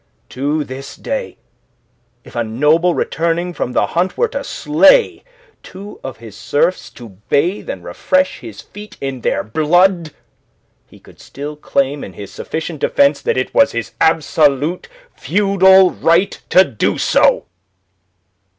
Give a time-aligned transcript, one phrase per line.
[0.29, 1.37] To this day
[2.23, 5.23] if a noble returning from the hunt were to slay
[5.61, 10.09] two of his serfs to bathe and refresh his feet in their blood,
[10.87, 16.41] he could still claim in his sufficient defence that it was his absolute feudal right
[16.49, 17.45] to do so.